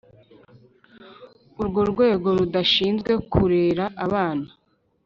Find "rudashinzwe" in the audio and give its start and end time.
2.37-3.11